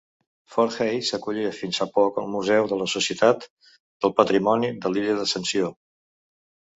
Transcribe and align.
Fort 0.53 0.75
Hayes 0.83 1.09
acollia 1.17 1.49
fins 1.57 1.79
fa 1.81 1.85
poc 1.97 2.15
el 2.21 2.31
museu 2.35 2.69
de 2.71 2.79
la 2.79 2.87
Societat 2.93 3.45
del 4.05 4.15
Patrimoni 4.21 4.71
de 4.87 4.91
l'illa 4.95 5.15
d'Ascensió. 5.21 5.69